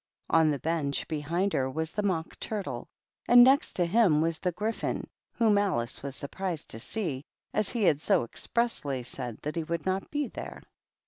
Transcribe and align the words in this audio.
On 0.31 0.49
the 0.49 0.57
bench 0.57 1.07
behind 1.07 1.53
her 1.53 1.69
was 1.69 1.91
the 1.91 2.01
Mock 2.01 2.39
Turtle, 2.39 2.87
and 3.27 3.43
next 3.43 3.73
to 3.73 3.85
him 3.85 4.19
was 4.19 4.39
the 4.39 4.51
Gryphon, 4.51 5.07
whom 5.33 5.59
Alice 5.59 6.01
was 6.01 6.15
surprised 6.15 6.71
to 6.71 6.79
see, 6.79 7.23
as 7.53 7.69
he 7.69 7.83
had 7.83 8.01
so 8.01 8.23
expressly 8.23 9.03
said 9.03 9.37
that 9.43 9.55
he 9.55 9.63
would 9.63 9.85
not 9.85 10.09
be 10.09 10.25
there. 10.27 10.63